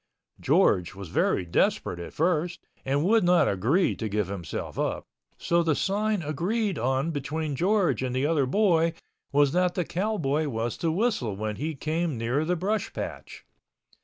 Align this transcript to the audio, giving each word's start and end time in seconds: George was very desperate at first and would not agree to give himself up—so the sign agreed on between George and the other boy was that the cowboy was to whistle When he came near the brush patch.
George 0.39 0.95
was 0.95 1.09
very 1.09 1.45
desperate 1.45 1.99
at 1.99 2.11
first 2.11 2.59
and 2.83 3.05
would 3.05 3.23
not 3.23 3.47
agree 3.47 3.95
to 3.97 4.09
give 4.09 4.29
himself 4.29 4.79
up—so 4.79 5.61
the 5.61 5.75
sign 5.75 6.23
agreed 6.23 6.79
on 6.79 7.11
between 7.11 7.55
George 7.55 8.01
and 8.01 8.15
the 8.15 8.25
other 8.25 8.47
boy 8.47 8.93
was 9.31 9.51
that 9.51 9.75
the 9.75 9.85
cowboy 9.85 10.47
was 10.47 10.75
to 10.77 10.91
whistle 10.91 11.35
When 11.35 11.57
he 11.57 11.75
came 11.75 12.17
near 12.17 12.43
the 12.45 12.55
brush 12.55 12.91
patch. 12.93 13.45